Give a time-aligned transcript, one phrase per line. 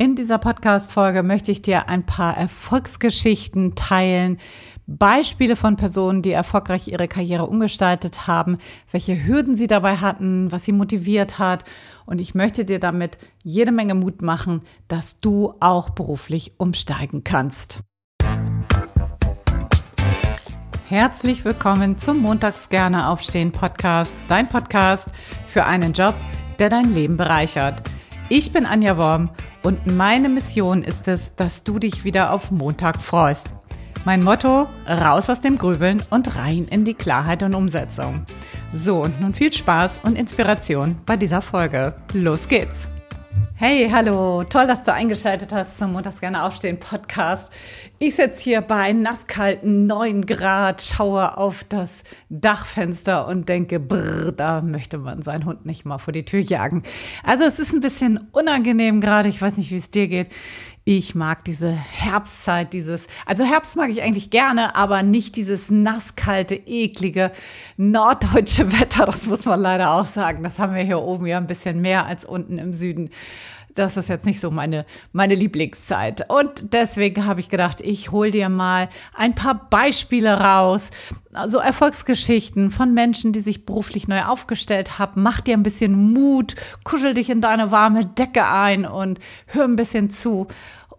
[0.00, 4.38] In dieser Podcast-Folge möchte ich dir ein paar Erfolgsgeschichten teilen,
[4.86, 8.56] Beispiele von Personen, die erfolgreich ihre Karriere umgestaltet haben,
[8.90, 11.64] welche Hürden sie dabei hatten, was sie motiviert hat.
[12.06, 17.80] Und ich möchte dir damit jede Menge Mut machen, dass du auch beruflich umsteigen kannst.
[20.88, 25.08] Herzlich willkommen zum Montags gerne aufstehen Podcast, dein Podcast
[25.46, 26.14] für einen Job,
[26.58, 27.82] der dein Leben bereichert.
[28.32, 29.30] Ich bin Anja Worm
[29.64, 33.50] und meine Mission ist es, dass du dich wieder auf Montag freust.
[34.04, 38.24] Mein Motto, raus aus dem Grübeln und rein in die Klarheit und Umsetzung.
[38.72, 41.96] So, und nun viel Spaß und Inspiration bei dieser Folge.
[42.12, 42.88] Los geht's!
[43.62, 47.52] Hey, hallo, toll, dass du eingeschaltet hast zum Montags gerne aufstehen Podcast.
[47.98, 54.62] Ich sitze hier bei nasskalten 9 Grad, schaue auf das Dachfenster und denke, brr, da
[54.62, 56.84] möchte man seinen Hund nicht mal vor die Tür jagen.
[57.22, 60.30] Also es ist ein bisschen unangenehm gerade, ich weiß nicht, wie es dir geht.
[60.92, 66.56] Ich mag diese Herbstzeit, dieses, also Herbst mag ich eigentlich gerne, aber nicht dieses nasskalte,
[66.56, 67.30] eklige
[67.76, 69.06] norddeutsche Wetter.
[69.06, 70.42] Das muss man leider auch sagen.
[70.42, 73.10] Das haben wir hier oben ja ein bisschen mehr als unten im Süden.
[73.76, 76.28] Das ist jetzt nicht so meine, meine Lieblingszeit.
[76.28, 80.90] Und deswegen habe ich gedacht, ich hole dir mal ein paar Beispiele raus.
[81.32, 85.22] Also Erfolgsgeschichten von Menschen, die sich beruflich neu aufgestellt haben.
[85.22, 89.76] Mach dir ein bisschen Mut, kuschel dich in deine warme Decke ein und hör ein
[89.76, 90.48] bisschen zu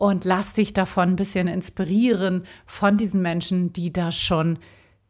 [0.01, 4.57] und lass dich davon ein bisschen inspirieren von diesen Menschen, die das schon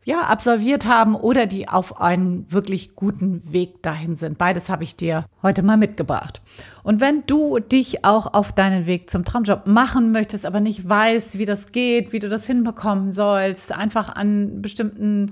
[0.04, 4.38] ja, absolviert haben oder die auf einem wirklich guten Weg dahin sind.
[4.38, 6.42] Beides habe ich dir heute mal mitgebracht.
[6.84, 11.38] Und wenn du dich auch auf deinen Weg zum Traumjob machen möchtest, aber nicht weißt,
[11.38, 15.32] wie das geht, wie du das hinbekommen sollst, einfach an bestimmten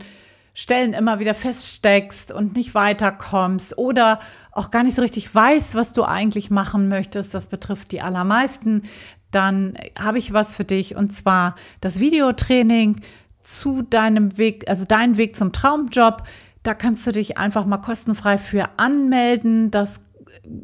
[0.53, 4.19] Stellen immer wieder feststeckst und nicht weiterkommst oder
[4.51, 8.83] auch gar nicht so richtig weißt, was du eigentlich machen möchtest, das betrifft die allermeisten,
[9.31, 12.97] dann habe ich was für dich und zwar das Videotraining
[13.41, 16.23] zu deinem Weg, also dein Weg zum Traumjob.
[16.63, 19.71] Da kannst du dich einfach mal kostenfrei für anmelden.
[19.71, 20.01] Das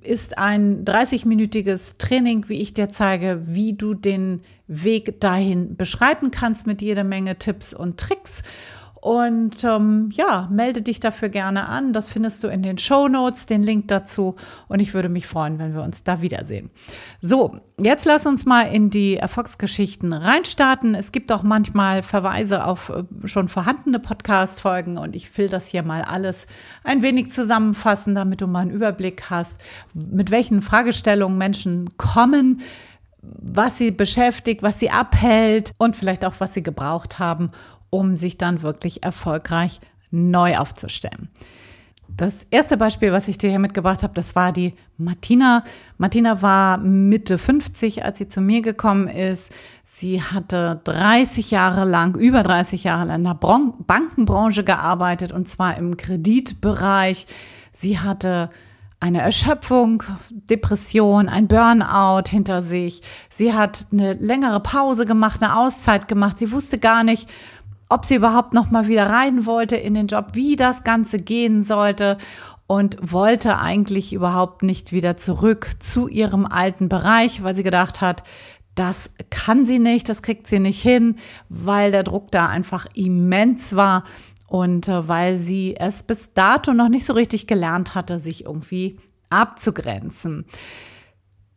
[0.01, 6.67] ist ein 30-minütiges Training, wie ich dir zeige, wie du den Weg dahin beschreiten kannst
[6.67, 8.43] mit jeder Menge Tipps und Tricks.
[9.05, 11.93] Und ähm, ja, melde dich dafür gerne an.
[11.93, 14.35] Das findest du in den Show Notes, den Link dazu.
[14.67, 16.71] Und ich würde mich freuen, wenn wir uns da wiedersehen.
[17.21, 20.95] So, jetzt lass uns mal in die Erfolgsgeschichten reinstarten.
[20.95, 25.83] Es gibt auch manchmal Verweise auf äh, schon vorhandene Podcast-Folgen und ich will das hier
[25.83, 26.47] mal alles
[26.83, 29.57] ein wenig zusammenfassen, damit du mal einen Überblick hast,
[29.93, 32.59] mit welchen Fragestellungen Menschen kommen
[33.27, 37.51] was sie beschäftigt, was sie abhält und vielleicht auch, was sie gebraucht haben,
[37.89, 39.79] um sich dann wirklich erfolgreich
[40.11, 41.29] neu aufzustellen.
[42.17, 45.63] Das erste Beispiel, was ich dir hier mitgebracht habe, das war die Martina.
[45.97, 49.51] Martina war Mitte 50, als sie zu mir gekommen ist.
[49.83, 55.77] Sie hatte 30 Jahre lang, über 30 Jahre lang in der Bankenbranche gearbeitet und zwar
[55.77, 57.27] im Kreditbereich.
[57.73, 58.49] Sie hatte
[59.01, 63.01] eine Erschöpfung, Depression, ein Burnout hinter sich.
[63.29, 66.37] Sie hat eine längere Pause gemacht, eine Auszeit gemacht.
[66.37, 67.29] Sie wusste gar nicht,
[67.89, 71.63] ob sie überhaupt noch mal wieder rein wollte in den Job, wie das Ganze gehen
[71.63, 72.17] sollte
[72.67, 78.23] und wollte eigentlich überhaupt nicht wieder zurück zu ihrem alten Bereich, weil sie gedacht hat,
[78.73, 81.15] das kann sie nicht, das kriegt sie nicht hin,
[81.47, 84.03] weil der Druck da einfach immens war
[84.47, 88.97] und äh, weil sie es bis dato noch nicht so richtig gelernt hatte, sich irgendwie
[89.29, 90.45] abzugrenzen.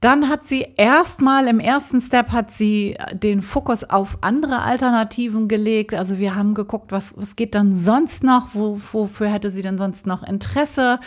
[0.00, 5.94] Dann hat sie erstmal im ersten Step hat sie den Fokus auf andere Alternativen gelegt.
[5.94, 8.48] Also wir haben geguckt, was, was geht dann sonst noch?
[8.54, 11.00] Wo, wofür hätte sie denn sonst noch Interesse?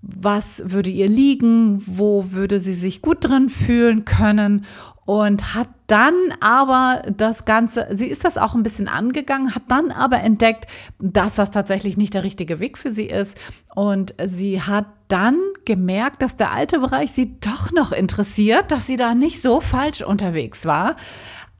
[0.00, 1.82] Was würde ihr liegen?
[1.86, 4.64] Wo würde sie sich gut drin fühlen können?
[5.06, 9.90] und hat dann aber das Ganze, sie ist das auch ein bisschen angegangen, hat dann
[9.90, 10.66] aber entdeckt,
[10.98, 13.36] dass das tatsächlich nicht der richtige Weg für sie ist.
[13.74, 18.96] Und sie hat dann gemerkt, dass der alte Bereich sie doch noch interessiert, dass sie
[18.96, 20.96] da nicht so falsch unterwegs war,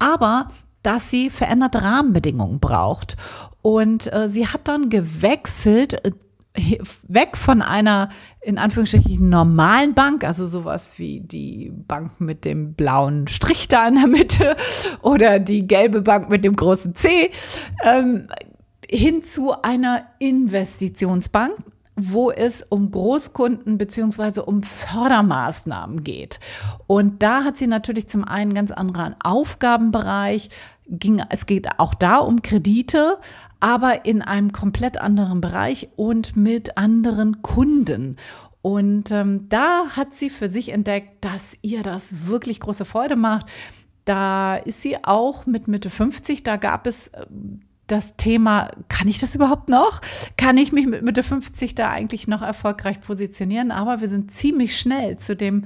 [0.01, 0.49] aber
[0.83, 3.17] dass sie veränderte Rahmenbedingungen braucht.
[3.63, 6.03] Und äh, sie hat dann gewechselt
[7.09, 8.09] weg von einer
[8.41, 13.95] in Anführungsstrichen normalen Bank, also sowas wie die Bank mit dem blauen Strich da in
[13.95, 14.57] der Mitte
[15.03, 17.31] oder die gelbe Bank mit dem großen C,
[17.85, 18.27] ähm,
[18.91, 21.55] hin zu einer Investitionsbank,
[21.97, 26.41] wo es um Großkunden beziehungsweise um Fördermaßnahmen geht.
[26.87, 30.51] Und da hat sie natürlich zum einen ganz anderen Aufgabenbereich,
[30.87, 33.19] ging, es geht auch da um Kredite,
[33.61, 38.17] aber in einem komplett anderen Bereich und mit anderen Kunden.
[38.61, 43.47] Und ähm, da hat sie für sich entdeckt, dass ihr das wirklich große Freude macht.
[44.05, 47.27] Da ist sie auch mit Mitte 50, da gab es äh,
[47.87, 50.01] das Thema, kann ich das überhaupt noch?
[50.37, 53.71] Kann ich mich mit Mitte 50 da eigentlich noch erfolgreich positionieren?
[53.71, 55.65] Aber wir sind ziemlich schnell zu dem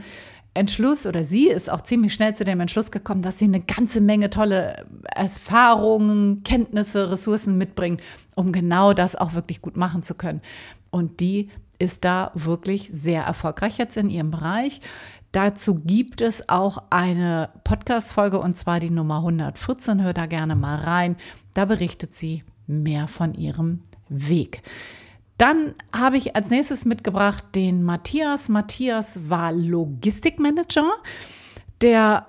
[0.54, 4.00] Entschluss oder sie ist auch ziemlich schnell zu dem Entschluss gekommen, dass sie eine ganze
[4.00, 8.02] Menge tolle Erfahrungen, Kenntnisse, Ressourcen mitbringt,
[8.34, 10.40] um genau das auch wirklich gut machen zu können.
[10.90, 11.48] Und die
[11.78, 14.80] ist da wirklich sehr erfolgreich jetzt in ihrem Bereich.
[15.32, 20.02] Dazu gibt es auch eine Podcast-Folge und zwar die Nummer 114.
[20.02, 21.16] Hör da gerne mal rein.
[21.58, 24.62] Da berichtet sie mehr von ihrem Weg.
[25.38, 28.48] Dann habe ich als nächstes mitgebracht den Matthias.
[28.48, 30.88] Matthias war Logistikmanager,
[31.80, 32.28] der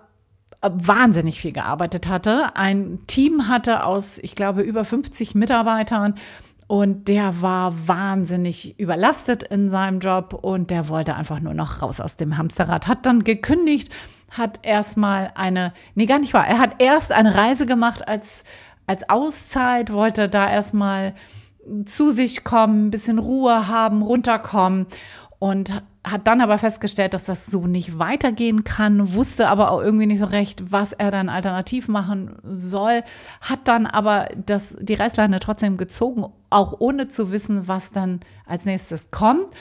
[0.63, 6.15] wahnsinnig viel gearbeitet hatte, ein Team hatte aus, ich glaube, über 50 Mitarbeitern
[6.65, 12.01] und der war wahnsinnig überlastet in seinem Job und der wollte einfach nur noch raus
[12.01, 13.93] aus dem Hamsterrad, hat dann gekündigt,
[14.31, 18.43] hat erstmal eine, nee, gar nicht wahr, er hat erst eine Reise gemacht als,
[18.89, 21.13] als Auszeit, wollte da erstmal
[21.85, 24.87] zu sich kommen, ein bisschen Ruhe haben, runterkommen
[25.37, 30.07] und hat dann aber festgestellt, dass das so nicht weitergehen kann, wusste aber auch irgendwie
[30.07, 33.03] nicht so recht, was er dann alternativ machen soll,
[33.41, 38.65] hat dann aber das, die Reißleine trotzdem gezogen, auch ohne zu wissen, was dann als
[38.65, 39.53] nächstes kommt.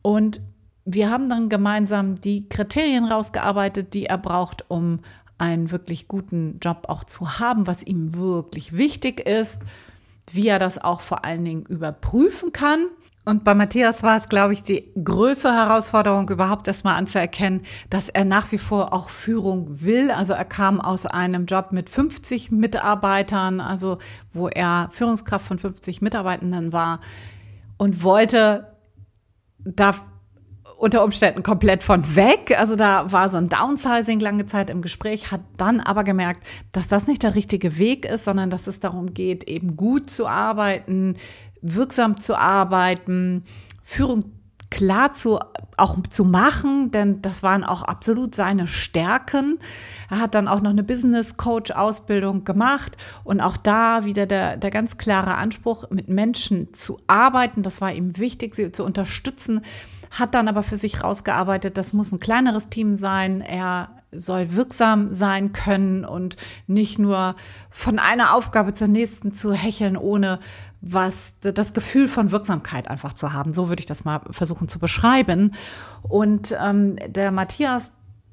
[0.00, 0.40] Und
[0.86, 5.00] wir haben dann gemeinsam die Kriterien rausgearbeitet, die er braucht, um
[5.40, 9.58] einen wirklich guten Job auch zu haben, was ihm wirklich wichtig ist
[10.32, 12.86] wie er das auch vor allen Dingen überprüfen kann.
[13.26, 18.24] Und bei Matthias war es, glaube ich, die größte Herausforderung überhaupt erstmal anzuerkennen, dass er
[18.24, 20.10] nach wie vor auch Führung will.
[20.10, 23.98] Also er kam aus einem Job mit 50 Mitarbeitern, also
[24.32, 27.00] wo er Führungskraft von 50 Mitarbeitenden war
[27.76, 28.72] und wollte
[29.58, 29.94] da
[30.80, 32.58] unter Umständen komplett von weg.
[32.58, 36.86] Also da war so ein Downsizing lange Zeit im Gespräch, hat dann aber gemerkt, dass
[36.86, 41.16] das nicht der richtige Weg ist, sondern dass es darum geht, eben gut zu arbeiten,
[41.60, 43.42] wirksam zu arbeiten,
[43.82, 44.32] Führung
[44.70, 45.38] klar zu,
[45.76, 49.58] auch zu machen, denn das waren auch absolut seine Stärken.
[50.08, 54.56] Er hat dann auch noch eine Business Coach Ausbildung gemacht und auch da wieder der,
[54.56, 57.62] der ganz klare Anspruch, mit Menschen zu arbeiten.
[57.62, 59.60] Das war ihm wichtig, sie zu unterstützen
[60.10, 63.40] hat dann aber für sich rausgearbeitet, das muss ein kleineres Team sein.
[63.40, 66.36] Er soll wirksam sein können und
[66.66, 67.36] nicht nur
[67.70, 70.40] von einer Aufgabe zur nächsten zu hecheln, ohne
[70.80, 73.54] was das Gefühl von Wirksamkeit einfach zu haben.
[73.54, 75.54] So würde ich das mal versuchen zu beschreiben.
[76.02, 77.92] Und ähm, der Matthias,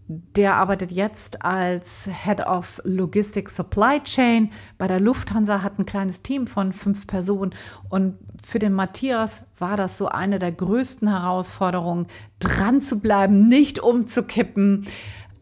[0.10, 6.22] der arbeitet jetzt als Head of Logistics Supply Chain bei der Lufthansa, hat ein kleines
[6.22, 7.54] Team von fünf Personen.
[7.90, 8.16] Und
[8.46, 12.08] für den Matthias war das so eine der größten Herausforderungen,
[12.40, 14.88] dran zu bleiben, nicht umzukippen,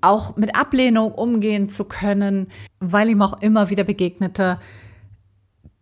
[0.01, 2.47] auch mit Ablehnung umgehen zu können,
[2.79, 4.59] weil ihm auch immer wieder begegnete,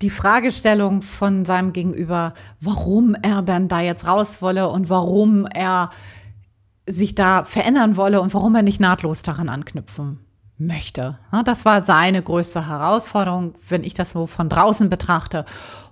[0.01, 5.91] die Fragestellung von seinem Gegenüber, warum er dann da jetzt raus wolle und warum er
[6.87, 10.19] sich da verändern wolle und warum er nicht nahtlos daran anknüpfen
[10.57, 11.17] möchte.
[11.45, 15.45] Das war seine größte Herausforderung, wenn ich das so von draußen betrachte.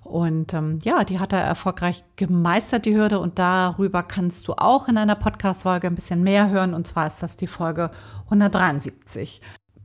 [0.04, 3.20] Und ähm, ja, die hat er erfolgreich gemeistert, die Hürde.
[3.20, 6.74] Und darüber kannst du auch in einer Podcast-Folge ein bisschen mehr hören.
[6.74, 7.92] Und zwar ist das die Folge
[8.26, 9.42] 173.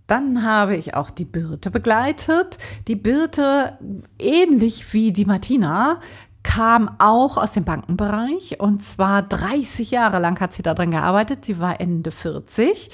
[0.06, 2.58] Dann habe ich auch die Birte begleitet.
[2.88, 3.78] Die Birte,
[4.18, 6.00] ähnlich wie die Martina,
[6.46, 11.44] kam auch aus dem Bankenbereich und zwar 30 Jahre lang hat sie da drin gearbeitet.
[11.44, 12.88] Sie war Ende 40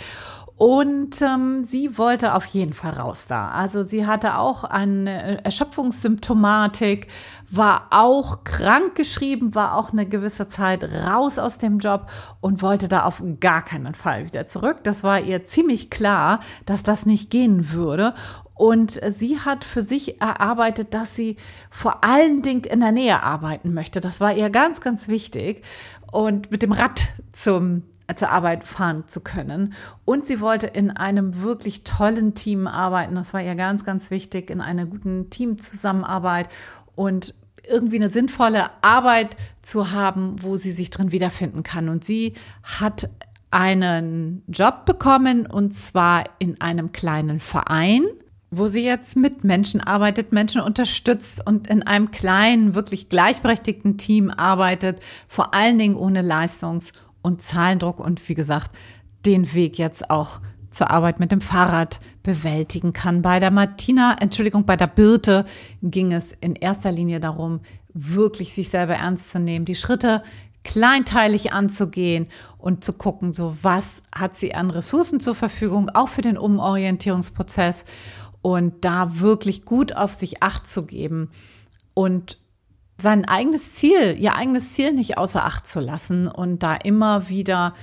[0.57, 3.51] und ähm, sie wollte auf jeden Fall raus da.
[3.51, 7.09] Also sie hatte auch eine Erschöpfungssymptomatik,
[7.51, 12.07] war auch krank geschrieben, war auch eine gewisse Zeit raus aus dem Job
[12.41, 14.79] und wollte da auf gar keinen Fall wieder zurück.
[14.85, 18.15] Das war ihr ziemlich klar, dass das nicht gehen würde.
[18.55, 21.37] Und sie hat für sich erarbeitet, dass sie
[21.71, 24.01] vor allen Dingen in der Nähe arbeiten möchte.
[24.01, 25.65] Das war ihr ganz, ganz wichtig.
[26.11, 27.85] Und mit dem Rad zum
[28.17, 29.73] zur Arbeit fahren zu können.
[30.05, 33.15] Und sie wollte in einem wirklich tollen Team arbeiten.
[33.15, 36.49] Das war ihr ganz, ganz wichtig, in einer guten Teamzusammenarbeit
[36.95, 37.35] und
[37.67, 41.89] irgendwie eine sinnvolle Arbeit zu haben, wo sie sich drin wiederfinden kann.
[41.89, 43.09] Und sie hat
[43.51, 48.05] einen Job bekommen und zwar in einem kleinen Verein
[48.53, 54.31] wo sie jetzt mit Menschen arbeitet, Menschen unterstützt und in einem kleinen, wirklich gleichberechtigten Team
[54.31, 56.93] arbeitet, vor allen Dingen ohne Leistungs-
[57.23, 58.71] und Zahlendruck und wie gesagt,
[59.25, 60.41] den Weg jetzt auch
[60.71, 63.23] zur Arbeit mit dem Fahrrad bewältigen kann.
[63.23, 65.47] Bei der Martina, Entschuldigung, bei der Birte
[65.83, 67.61] ging es in erster Linie darum,
[67.95, 70.23] wirklich sich selber ernst zu nehmen, die Schritte
[70.63, 72.29] kleinteilig anzugehen
[72.59, 77.85] und zu gucken, so was hat sie an Ressourcen zur Verfügung, auch für den Umorientierungsprozess
[78.43, 81.31] und da wirklich gut auf sich acht zu geben
[81.95, 82.39] und
[82.99, 87.75] sein eigenes Ziel, ihr eigenes Ziel nicht außer Acht zu lassen und da immer wieder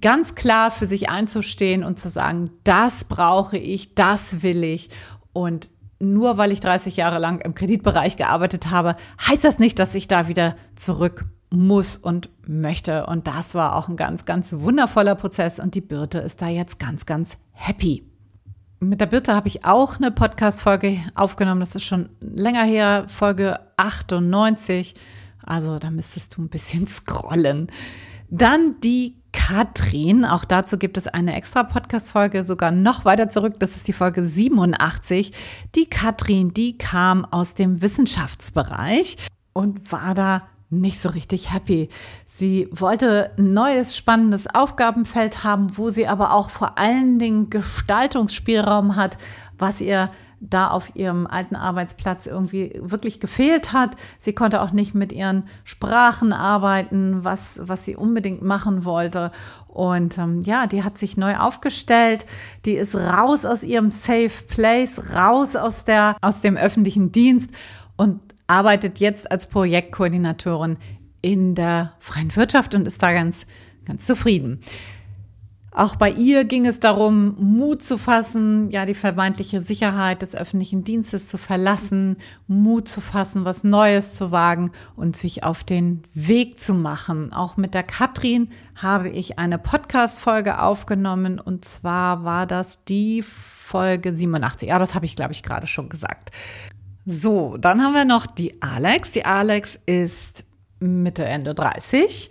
[0.00, 4.90] ganz klar für sich einzustehen und zu sagen, das brauche ich, das will ich
[5.32, 9.94] und nur weil ich 30 Jahre lang im Kreditbereich gearbeitet habe, heißt das nicht, dass
[9.94, 13.06] ich da wieder zurück muss und möchte.
[13.06, 15.58] Und das war auch ein ganz, ganz wundervoller Prozess.
[15.58, 18.05] Und die Birte ist da jetzt ganz, ganz happy.
[18.86, 21.58] Mit der Birte habe ich auch eine Podcast-Folge aufgenommen.
[21.58, 24.94] Das ist schon länger her, Folge 98.
[25.42, 27.68] Also da müsstest du ein bisschen scrollen.
[28.30, 30.24] Dann die Katrin.
[30.24, 33.56] Auch dazu gibt es eine extra Podcast-Folge, sogar noch weiter zurück.
[33.58, 35.32] Das ist die Folge 87.
[35.74, 39.16] Die Katrin, die kam aus dem Wissenschaftsbereich
[39.52, 41.88] und war da nicht so richtig happy.
[42.26, 48.96] Sie wollte ein neues, spannendes Aufgabenfeld haben, wo sie aber auch vor allen Dingen Gestaltungsspielraum
[48.96, 49.16] hat,
[49.58, 53.96] was ihr da auf ihrem alten Arbeitsplatz irgendwie wirklich gefehlt hat.
[54.18, 59.32] Sie konnte auch nicht mit ihren Sprachen arbeiten, was, was sie unbedingt machen wollte.
[59.66, 62.26] Und ähm, ja, die hat sich neu aufgestellt.
[62.64, 67.50] Die ist raus aus ihrem Safe Place, raus aus, der, aus dem öffentlichen Dienst
[67.96, 70.78] und arbeitet jetzt als Projektkoordinatorin
[71.22, 73.46] in der freien Wirtschaft und ist da ganz,
[73.84, 74.60] ganz zufrieden.
[75.76, 80.84] Auch bei ihr ging es darum, Mut zu fassen, ja, die vermeintliche Sicherheit des öffentlichen
[80.84, 86.58] Dienstes zu verlassen, Mut zu fassen, was Neues zu wagen und sich auf den Weg
[86.58, 87.34] zu machen.
[87.34, 94.14] Auch mit der Katrin habe ich eine Podcast-Folge aufgenommen und zwar war das die Folge
[94.14, 94.70] 87.
[94.70, 96.30] Ja, das habe ich, glaube ich, gerade schon gesagt.
[97.06, 99.12] So, dann haben wir noch die Alex.
[99.12, 100.44] Die Alex ist
[100.80, 102.30] Mitte, Ende 30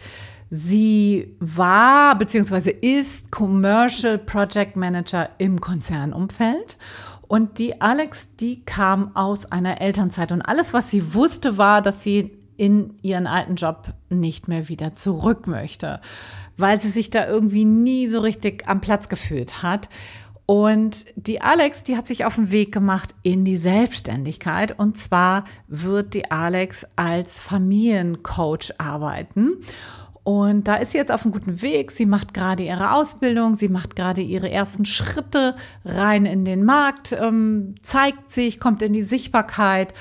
[0.49, 2.69] Sie war bzw.
[2.69, 6.77] ist Commercial Project Manager im Konzernumfeld.
[7.27, 10.31] Und die Alex, die kam aus einer Elternzeit.
[10.31, 14.93] Und alles, was sie wusste, war, dass sie in ihren alten Job nicht mehr wieder
[14.93, 15.99] zurück möchte,
[16.57, 19.89] weil sie sich da irgendwie nie so richtig am Platz gefühlt hat.
[20.45, 24.77] Und die Alex, die hat sich auf den Weg gemacht in die Selbstständigkeit.
[24.77, 29.55] Und zwar wird die Alex als Familiencoach arbeiten.
[30.23, 31.91] Und da ist sie jetzt auf einem guten Weg.
[31.91, 37.11] Sie macht gerade ihre Ausbildung, sie macht gerade ihre ersten Schritte rein in den Markt,
[37.11, 39.93] ähm, zeigt sich, kommt in die Sichtbarkeit.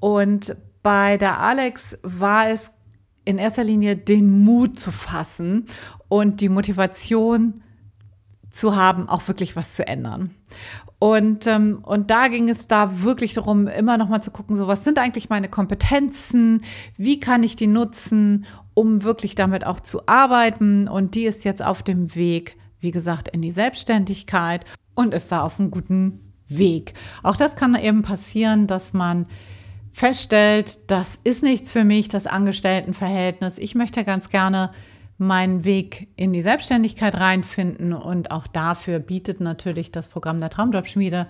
[0.00, 2.70] Und bei der Alex war es
[3.26, 5.66] in erster Linie den Mut zu fassen
[6.08, 7.62] und die Motivation
[8.56, 10.34] zu haben, auch wirklich was zu ändern.
[10.98, 14.66] Und, ähm, und da ging es da wirklich darum, immer noch mal zu gucken, so
[14.66, 16.62] was sind eigentlich meine Kompetenzen,
[16.96, 20.88] wie kann ich die nutzen, um wirklich damit auch zu arbeiten.
[20.88, 25.42] Und die ist jetzt auf dem Weg, wie gesagt, in die Selbstständigkeit und ist da
[25.42, 26.94] auf einem guten Weg.
[27.22, 29.26] Auch das kann eben passieren, dass man
[29.92, 33.58] feststellt, das ist nichts für mich, das Angestelltenverhältnis.
[33.58, 34.70] Ich möchte ganz gerne
[35.18, 41.26] meinen Weg in die Selbstständigkeit reinfinden und auch dafür bietet natürlich das Programm der Traumjobschmiede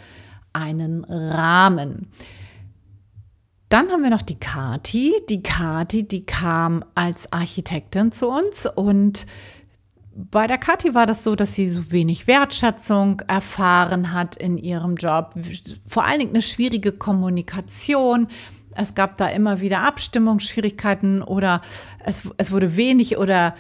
[0.52, 2.09] einen Rahmen.
[3.69, 5.12] Dann haben wir noch die Kati.
[5.28, 9.26] Die Kati, die kam als Architektin zu uns und
[10.16, 14.97] bei der Kathi war das so, dass sie so wenig Wertschätzung erfahren hat in ihrem
[14.97, 15.35] Job.
[15.87, 18.28] Vor allen Dingen eine schwierige Kommunikation.
[18.75, 21.61] Es gab da immer wieder Abstimmungsschwierigkeiten oder
[22.05, 23.55] es, es wurde wenig oder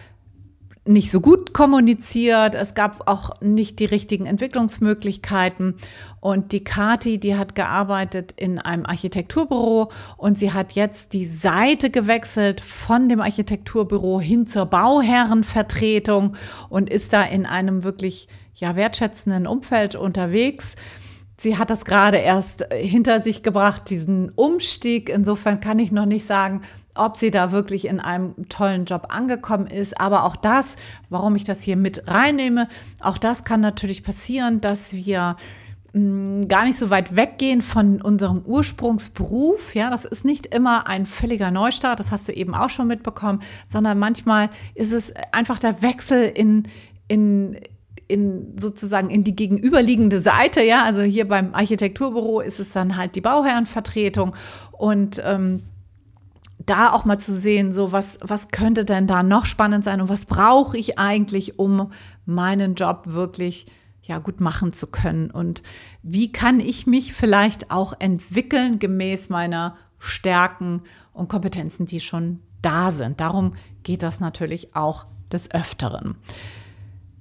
[0.88, 2.54] nicht so gut kommuniziert.
[2.54, 5.76] Es gab auch nicht die richtigen Entwicklungsmöglichkeiten.
[6.20, 11.90] Und die Kati, die hat gearbeitet in einem Architekturbüro und sie hat jetzt die Seite
[11.90, 16.36] gewechselt von dem Architekturbüro hin zur Bauherrenvertretung
[16.68, 20.74] und ist da in einem wirklich ja wertschätzenden Umfeld unterwegs.
[21.38, 25.10] Sie hat das gerade erst hinter sich gebracht, diesen Umstieg.
[25.10, 26.62] Insofern kann ich noch nicht sagen,
[26.96, 30.00] ob sie da wirklich in einem tollen Job angekommen ist.
[30.00, 30.76] Aber auch das,
[31.08, 32.68] warum ich das hier mit reinnehme,
[33.00, 35.36] auch das kann natürlich passieren, dass wir
[35.92, 39.74] mm, gar nicht so weit weggehen von unserem Ursprungsberuf.
[39.74, 43.42] Ja, das ist nicht immer ein völliger Neustart, das hast du eben auch schon mitbekommen,
[43.68, 46.64] sondern manchmal ist es einfach der Wechsel in,
[47.08, 47.58] in,
[48.08, 53.16] in sozusagen in die gegenüberliegende Seite, ja, also hier beim Architekturbüro ist es dann halt
[53.16, 54.34] die Bauherrenvertretung
[54.72, 55.62] und ähm,
[56.66, 60.08] da auch mal zu sehen, so was, was könnte denn da noch spannend sein und
[60.08, 61.90] was brauche ich eigentlich, um
[62.24, 63.66] meinen Job wirklich
[64.02, 65.62] ja gut machen zu können und
[66.02, 70.82] wie kann ich mich vielleicht auch entwickeln gemäß meiner Stärken
[71.12, 73.20] und Kompetenzen, die schon da sind.
[73.20, 76.16] Darum geht das natürlich auch des Öfteren.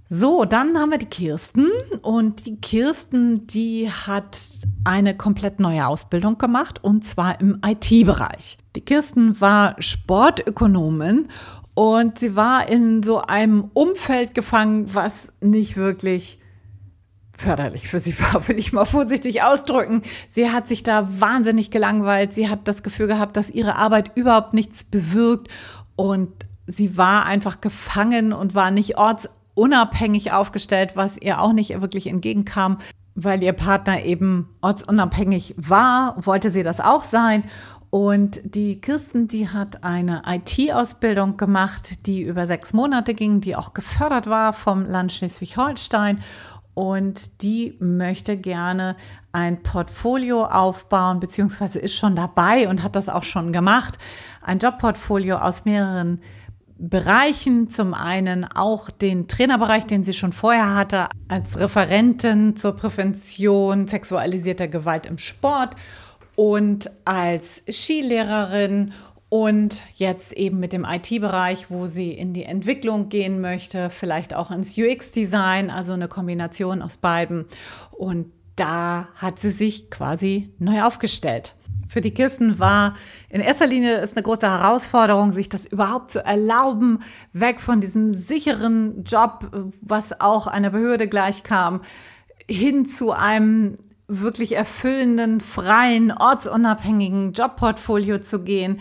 [0.07, 1.67] So, dann haben wir die Kirsten
[2.03, 4.39] und die Kirsten, die hat
[4.83, 8.59] eine komplett neue Ausbildung gemacht und zwar im IT-Bereich.
[8.75, 11.27] Die Kirsten war Sportökonomin
[11.73, 16.37] und sie war in so einem Umfeld gefangen, was nicht wirklich
[17.35, 20.03] förderlich für sie war, will ich mal vorsichtig ausdrücken.
[20.29, 22.31] Sie hat sich da wahnsinnig gelangweilt.
[22.31, 25.47] Sie hat das Gefühl gehabt, dass ihre Arbeit überhaupt nichts bewirkt
[25.95, 26.29] und
[26.67, 32.07] sie war einfach gefangen und war nicht orts unabhängig aufgestellt, was ihr auch nicht wirklich
[32.07, 32.77] entgegenkam,
[33.15, 37.43] weil ihr Partner eben ortsunabhängig war, wollte sie das auch sein.
[37.89, 43.73] Und die Kirsten, die hat eine IT-Ausbildung gemacht, die über sechs Monate ging, die auch
[43.73, 46.19] gefördert war vom Land Schleswig-Holstein.
[46.73, 48.97] Und die möchte gerne
[49.31, 53.97] ein Portfolio aufbauen, beziehungsweise ist schon dabei und hat das auch schon gemacht.
[54.41, 56.19] Ein Jobportfolio aus mehreren
[56.77, 57.69] Bereichen.
[57.69, 64.67] Zum einen auch den Trainerbereich, den sie schon vorher hatte, als Referentin zur Prävention sexualisierter
[64.67, 65.75] Gewalt im Sport
[66.35, 68.91] und als Skilehrerin
[69.29, 74.51] und jetzt eben mit dem IT-Bereich, wo sie in die Entwicklung gehen möchte, vielleicht auch
[74.51, 77.45] ins UX-Design, also eine Kombination aus beiden.
[77.91, 81.55] Und da hat sie sich quasi neu aufgestellt
[81.87, 82.95] für die Kirsten war
[83.29, 86.99] in erster Linie ist eine große Herausforderung, sich das überhaupt zu erlauben,
[87.33, 91.81] weg von diesem sicheren Job, was auch einer Behörde gleichkam,
[92.47, 93.77] hin zu einem
[94.07, 98.79] wirklich erfüllenden, freien, ortsunabhängigen Jobportfolio zu gehen,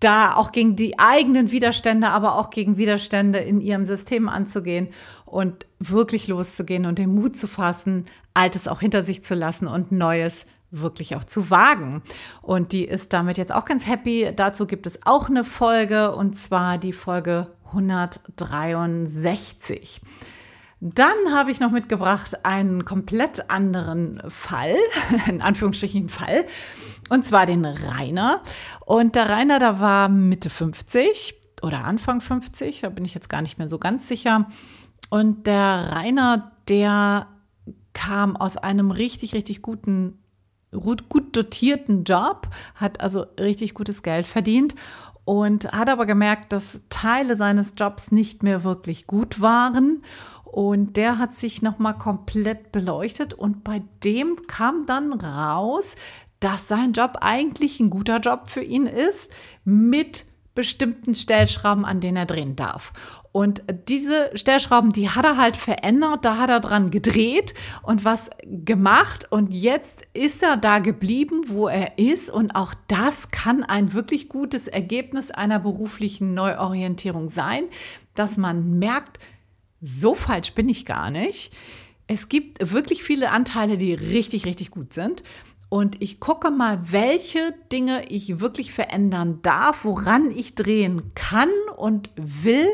[0.00, 4.88] da auch gegen die eigenen Widerstände, aber auch gegen Widerstände in ihrem System anzugehen
[5.24, 9.92] und wirklich loszugehen und den Mut zu fassen, Altes auch hinter sich zu lassen und
[9.92, 10.46] Neues
[10.80, 12.02] wirklich auch zu wagen.
[12.42, 14.32] Und die ist damit jetzt auch ganz happy.
[14.34, 20.00] Dazu gibt es auch eine Folge und zwar die Folge 163.
[20.80, 24.76] Dann habe ich noch mitgebracht einen komplett anderen Fall,
[25.26, 26.44] in Anführungsstrichen Fall,
[27.08, 28.42] und zwar den Rainer.
[28.84, 33.40] Und der Rainer, da war Mitte 50 oder Anfang 50, da bin ich jetzt gar
[33.40, 34.50] nicht mehr so ganz sicher.
[35.08, 37.28] Und der Rainer, der
[37.94, 40.18] kam aus einem richtig, richtig guten
[40.72, 44.74] gut dotierten Job, hat also richtig gutes Geld verdient
[45.24, 50.02] und hat aber gemerkt, dass Teile seines Jobs nicht mehr wirklich gut waren.
[50.44, 55.96] Und der hat sich nochmal komplett beleuchtet und bei dem kam dann raus,
[56.40, 59.30] dass sein Job eigentlich ein guter Job für ihn ist,
[59.64, 60.24] mit
[60.56, 62.92] bestimmten Stellschrauben, an denen er drehen darf.
[63.30, 68.30] Und diese Stellschrauben, die hat er halt verändert, da hat er dran gedreht und was
[68.42, 69.30] gemacht.
[69.30, 72.30] Und jetzt ist er da geblieben, wo er ist.
[72.30, 77.64] Und auch das kann ein wirklich gutes Ergebnis einer beruflichen Neuorientierung sein,
[78.14, 79.18] dass man merkt,
[79.82, 81.52] so falsch bin ich gar nicht.
[82.06, 85.22] Es gibt wirklich viele Anteile, die richtig, richtig gut sind
[85.68, 92.10] und ich gucke mal, welche Dinge ich wirklich verändern darf, woran ich drehen kann und
[92.16, 92.68] will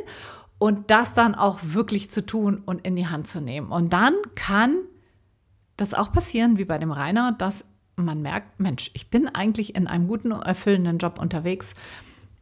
[0.59, 3.73] und das dann auch wirklich zu tun und in die Hand zu nehmen.
[3.73, 4.77] Und dann kann
[5.77, 7.65] das auch passieren, wie bei dem Rainer, dass
[7.97, 11.75] man merkt, Mensch, ich bin eigentlich in einem guten, erfüllenden Job unterwegs.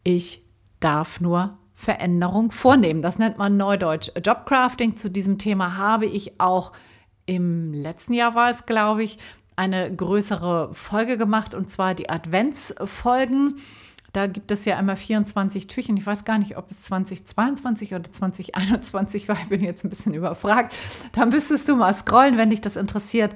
[0.02, 0.42] Ich
[0.80, 3.02] darf nur Veränderung vornehmen.
[3.02, 4.96] Das nennt man Neudeutsch Jobcrafting.
[4.96, 6.72] Zu diesem Thema habe ich auch
[7.26, 9.18] im letzten Jahr war es, glaube ich,
[9.60, 13.56] eine größere Folge gemacht und zwar die Adventsfolgen.
[14.14, 15.98] Da gibt es ja einmal 24 Türchen.
[15.98, 19.36] Ich weiß gar nicht, ob es 2022 oder 2021 war.
[19.36, 20.74] Ich bin jetzt ein bisschen überfragt.
[21.12, 23.34] Da müsstest du mal scrollen, wenn dich das interessiert,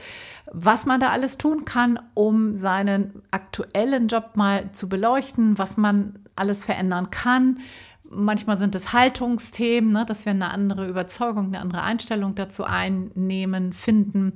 [0.51, 6.19] was man da alles tun kann, um seinen aktuellen Job mal zu beleuchten, was man
[6.37, 7.61] alles verändern kann.
[8.03, 13.75] Manchmal sind es Haltungsthemen, ne, dass wir eine andere Überzeugung, eine andere Einstellung dazu einnehmen,
[13.75, 14.33] finden.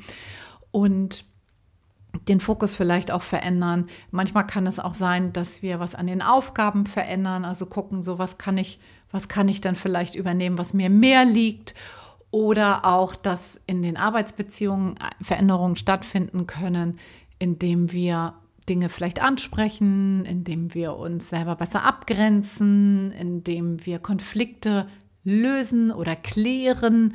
[0.71, 1.25] Und
[2.27, 3.87] den Fokus vielleicht auch verändern.
[4.11, 8.19] Manchmal kann es auch sein, dass wir was an den Aufgaben verändern, also gucken, so
[8.19, 11.75] was kann ich, was kann ich dann vielleicht übernehmen, was mir mehr liegt
[12.31, 16.99] oder auch, dass in den Arbeitsbeziehungen Veränderungen stattfinden können,
[17.39, 18.35] indem wir
[18.69, 24.87] Dinge vielleicht ansprechen, indem wir uns selber besser abgrenzen, indem wir Konflikte
[25.25, 27.15] lösen oder klären,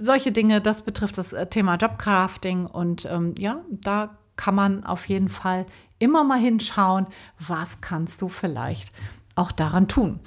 [0.00, 5.08] solche Dinge, das betrifft das äh, Thema Jobcrafting und ähm, ja, da kann man auf
[5.08, 5.66] jeden Fall
[5.98, 7.06] immer mal hinschauen,
[7.38, 8.90] was kannst du vielleicht
[9.34, 10.20] auch daran tun.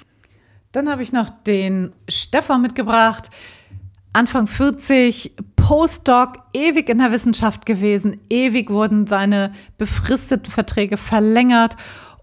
[0.72, 3.30] Dann habe ich noch den Stefan mitgebracht.
[4.12, 11.76] Anfang 40, Postdoc, ewig in der Wissenschaft gewesen, ewig wurden seine befristeten Verträge verlängert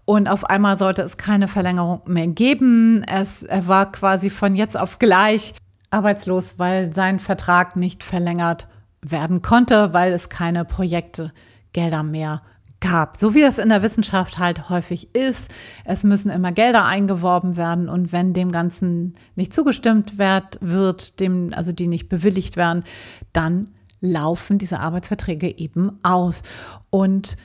[0.06, 3.02] Und auf einmal sollte es keine Verlängerung mehr geben.
[3.04, 5.54] Es, er war quasi von jetzt auf gleich
[5.94, 8.68] arbeitslos, weil sein Vertrag nicht verlängert
[9.00, 11.32] werden konnte, weil es keine Projekte,
[11.72, 12.42] Gelder mehr
[12.80, 13.16] gab.
[13.16, 15.50] So wie es in der Wissenschaft halt häufig ist.
[15.84, 21.52] Es müssen immer Gelder eingeworben werden und wenn dem Ganzen nicht zugestimmt wird, wird dem,
[21.54, 22.84] also die nicht bewilligt werden,
[23.32, 23.68] dann
[24.00, 26.42] laufen diese Arbeitsverträge eben aus.
[26.90, 27.36] Und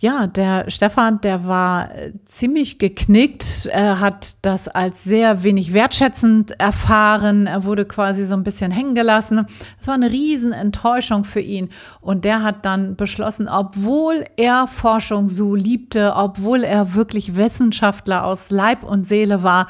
[0.00, 3.66] ja, der Stefan, der war äh, ziemlich geknickt.
[3.70, 7.46] Er hat das als sehr wenig wertschätzend erfahren.
[7.46, 9.46] Er wurde quasi so ein bisschen hängen gelassen.
[9.78, 11.68] Das war eine Riesenenttäuschung für ihn.
[12.00, 18.48] Und der hat dann beschlossen, obwohl er Forschung so liebte, obwohl er wirklich Wissenschaftler aus
[18.48, 19.66] Leib und Seele war,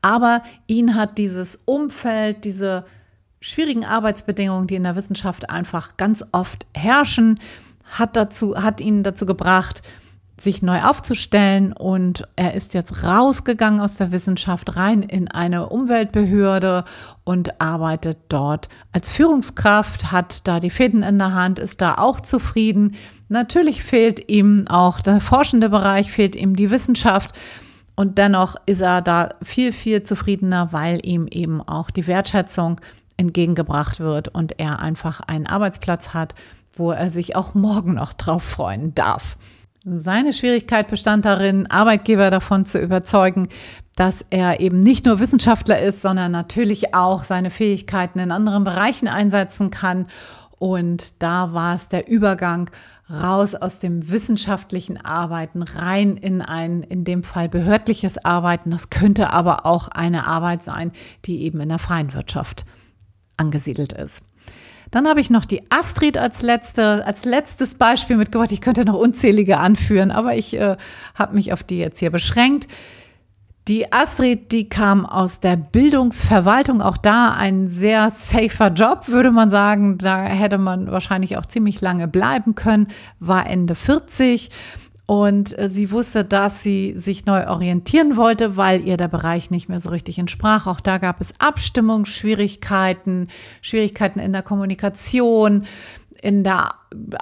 [0.00, 2.86] aber ihn hat dieses Umfeld, diese
[3.40, 7.38] schwierigen Arbeitsbedingungen, die in der Wissenschaft einfach ganz oft herrschen,
[7.88, 9.82] hat dazu, hat ihn dazu gebracht,
[10.38, 16.84] sich neu aufzustellen und er ist jetzt rausgegangen aus der Wissenschaft rein in eine Umweltbehörde
[17.24, 22.20] und arbeitet dort als Führungskraft, hat da die Fäden in der Hand, ist da auch
[22.20, 22.96] zufrieden.
[23.28, 27.34] Natürlich fehlt ihm auch der forschende Bereich, fehlt ihm die Wissenschaft
[27.94, 32.78] und dennoch ist er da viel, viel zufriedener, weil ihm eben auch die Wertschätzung
[33.16, 36.34] entgegengebracht wird und er einfach einen Arbeitsplatz hat,
[36.78, 39.36] wo er sich auch morgen noch drauf freuen darf.
[39.84, 43.48] Seine Schwierigkeit bestand darin, Arbeitgeber davon zu überzeugen,
[43.94, 49.08] dass er eben nicht nur Wissenschaftler ist, sondern natürlich auch seine Fähigkeiten in anderen Bereichen
[49.08, 50.06] einsetzen kann.
[50.58, 52.70] Und da war es der Übergang
[53.08, 58.70] raus aus dem wissenschaftlichen Arbeiten rein in ein, in dem Fall behördliches Arbeiten.
[58.70, 60.92] Das könnte aber auch eine Arbeit sein,
[61.24, 62.66] die eben in der freien Wirtschaft
[63.36, 64.24] angesiedelt ist.
[64.96, 68.50] Dann habe ich noch die Astrid als letzte, als letztes Beispiel mitgebracht.
[68.50, 70.78] Ich könnte noch unzählige anführen, aber ich äh,
[71.14, 72.66] habe mich auf die jetzt hier beschränkt.
[73.68, 79.50] Die Astrid, die kam aus der Bildungsverwaltung, auch da ein sehr safer Job, würde man
[79.50, 79.98] sagen.
[79.98, 82.86] Da hätte man wahrscheinlich auch ziemlich lange bleiben können,
[83.20, 84.48] war Ende 40
[85.06, 89.68] und äh, sie wusste, dass sie sich neu orientieren wollte, weil ihr der Bereich nicht
[89.68, 90.66] mehr so richtig entsprach.
[90.66, 93.28] Auch da gab es Abstimmungsschwierigkeiten,
[93.62, 95.64] Schwierigkeiten in der Kommunikation,
[96.22, 96.70] in der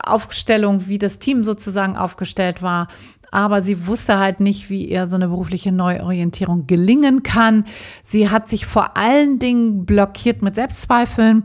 [0.03, 2.89] Aufstellung, wie das Team sozusagen aufgestellt war.
[3.31, 7.65] Aber sie wusste halt nicht, wie ihr so eine berufliche Neuorientierung gelingen kann.
[8.05, 11.45] Sie hat sich vor allen Dingen blockiert mit Selbstzweifeln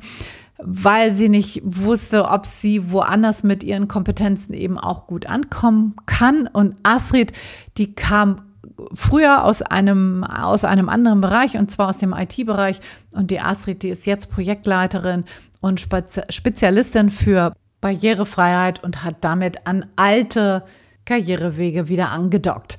[0.62, 6.48] weil sie nicht wusste, ob sie woanders mit ihren Kompetenzen eben auch gut ankommen kann.
[6.48, 7.32] Und Astrid,
[7.78, 8.42] die kam
[8.94, 12.80] früher aus einem, aus einem anderen Bereich und zwar aus dem IT-Bereich.
[13.14, 15.24] Und die Astrid, die ist jetzt Projektleiterin
[15.62, 20.64] und Spezialistin für Barrierefreiheit und hat damit an alte
[21.06, 22.78] Karrierewege wieder angedockt.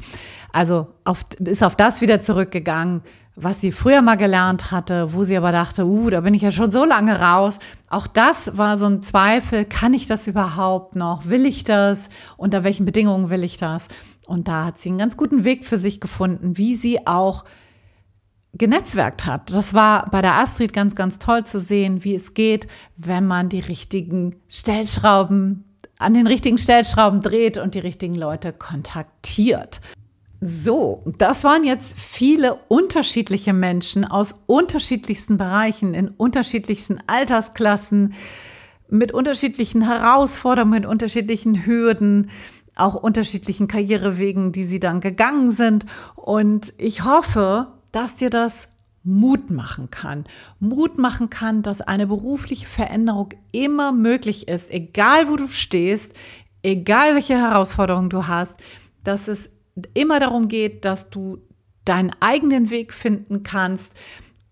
[0.53, 3.03] Also auf, ist auf das wieder zurückgegangen,
[3.37, 6.51] was sie früher mal gelernt hatte, wo sie aber dachte, uh, da bin ich ja
[6.51, 7.59] schon so lange raus.
[7.89, 11.27] Auch das war so ein Zweifel, kann ich das überhaupt noch?
[11.27, 12.09] Will ich das?
[12.37, 13.89] Unter welchen Bedingungen will ich das?
[14.27, 17.45] Und da hat sie einen ganz guten Weg für sich gefunden, wie sie auch
[18.53, 19.55] genetzwerkt hat.
[19.55, 22.67] Das war bei der Astrid ganz, ganz toll zu sehen, wie es geht,
[22.97, 25.65] wenn man die richtigen Stellschrauben
[25.99, 29.81] an den richtigen Stellschrauben dreht und die richtigen Leute kontaktiert.
[30.41, 38.15] So, das waren jetzt viele unterschiedliche Menschen aus unterschiedlichsten Bereichen, in unterschiedlichsten Altersklassen,
[38.89, 42.31] mit unterschiedlichen Herausforderungen, mit unterschiedlichen Hürden,
[42.75, 45.85] auch unterschiedlichen Karrierewegen, die sie dann gegangen sind.
[46.17, 48.69] Und ich hoffe, dass dir das
[49.03, 50.25] Mut machen kann.
[50.59, 56.13] Mut machen kann, dass eine berufliche Veränderung immer möglich ist, egal wo du stehst,
[56.63, 58.57] egal welche Herausforderungen du hast,
[59.05, 59.51] dass es
[59.95, 61.39] immer darum geht, dass du
[61.85, 63.95] deinen eigenen Weg finden kannst,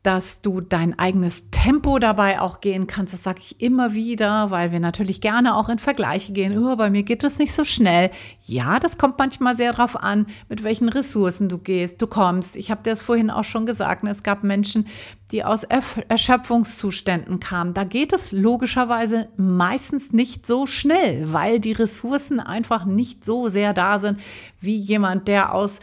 [0.09, 3.13] dass du dein eigenes Tempo dabei auch gehen kannst.
[3.13, 6.57] Das sage ich immer wieder, weil wir natürlich gerne auch in Vergleiche gehen.
[6.57, 8.11] Oh, bei mir geht das nicht so schnell.
[8.43, 12.57] Ja, das kommt manchmal sehr darauf an, mit welchen Ressourcen du gehst, du kommst.
[12.57, 14.03] Ich habe dir das vorhin auch schon gesagt.
[14.05, 14.87] Es gab Menschen,
[15.31, 17.75] die aus Erschöpfungszuständen kamen.
[17.75, 23.75] Da geht es logischerweise meistens nicht so schnell, weil die Ressourcen einfach nicht so sehr
[23.75, 24.19] da sind
[24.59, 25.81] wie jemand, der aus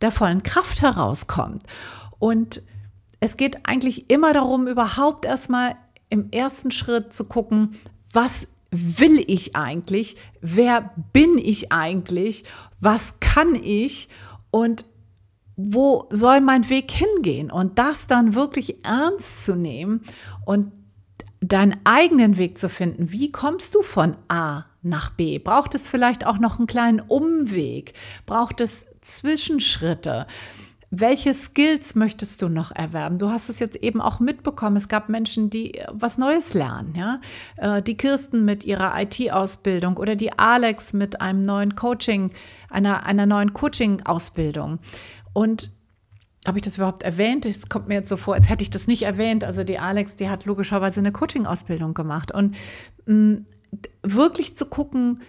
[0.00, 1.62] der vollen Kraft herauskommt.
[2.18, 2.62] Und
[3.20, 5.76] es geht eigentlich immer darum, überhaupt erstmal
[6.10, 7.78] im ersten Schritt zu gucken,
[8.12, 10.16] was will ich eigentlich?
[10.40, 12.44] Wer bin ich eigentlich?
[12.80, 14.08] Was kann ich?
[14.50, 14.84] Und
[15.56, 17.50] wo soll mein Weg hingehen?
[17.50, 20.02] Und das dann wirklich ernst zu nehmen
[20.44, 20.72] und
[21.40, 23.12] deinen eigenen Weg zu finden.
[23.12, 25.38] Wie kommst du von A nach B?
[25.38, 27.94] Braucht es vielleicht auch noch einen kleinen Umweg?
[28.26, 30.26] Braucht es Zwischenschritte?
[30.90, 33.18] Welche Skills möchtest du noch erwerben?
[33.18, 34.76] Du hast es jetzt eben auch mitbekommen.
[34.76, 37.20] Es gab Menschen, die was Neues lernen, ja.
[37.56, 42.30] Äh, die Kirsten mit ihrer IT-Ausbildung oder die Alex mit einem neuen Coaching,
[42.70, 44.78] einer, einer neuen Coaching-Ausbildung.
[45.32, 45.72] Und
[46.46, 47.44] habe ich das überhaupt erwähnt?
[47.46, 49.42] Es kommt mir jetzt so vor, als hätte ich das nicht erwähnt.
[49.42, 52.30] Also die Alex, die hat logischerweise eine Coaching-Ausbildung gemacht.
[52.30, 52.54] Und
[53.06, 53.46] mh, mm,
[54.02, 55.20] wirklich zu gucken,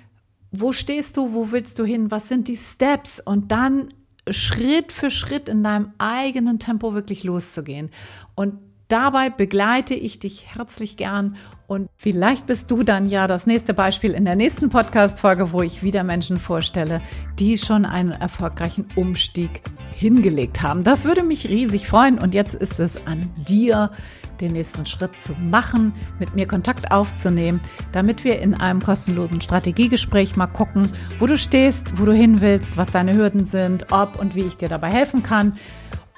[0.52, 3.90] wo stehst du, wo willst du hin, was sind die Steps und dann
[4.32, 7.90] Schritt für Schritt in deinem eigenen Tempo wirklich loszugehen.
[8.36, 8.56] Und
[8.88, 11.36] dabei begleite ich dich herzlich gern
[11.68, 15.84] und vielleicht bist du dann ja das nächste Beispiel in der nächsten Podcast-Folge, wo ich
[15.84, 17.02] wieder Menschen vorstelle,
[17.40, 20.84] die schon einen erfolgreichen Umstieg hingelegt haben.
[20.84, 23.92] Das würde mich riesig freuen und jetzt ist es an dir,
[24.40, 27.60] den nächsten Schritt zu machen, mit mir Kontakt aufzunehmen,
[27.92, 32.78] damit wir in einem kostenlosen Strategiegespräch mal gucken, wo du stehst, wo du hin willst,
[32.78, 35.58] was deine Hürden sind, ob und wie ich dir dabei helfen kann.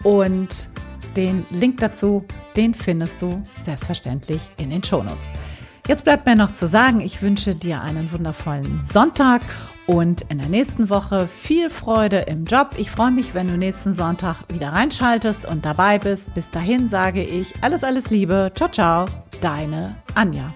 [0.03, 0.69] Und
[1.15, 5.33] den Link dazu, den findest du selbstverständlich in den Shownotes.
[5.87, 9.41] Jetzt bleibt mir noch zu sagen, ich wünsche dir einen wundervollen Sonntag
[9.87, 12.75] und in der nächsten Woche viel Freude im Job.
[12.77, 16.31] Ich freue mich, wenn du nächsten Sonntag wieder reinschaltest und dabei bist.
[16.35, 18.51] Bis dahin sage ich alles, alles Liebe.
[18.53, 19.05] Ciao, ciao.
[19.41, 20.53] Deine Anja.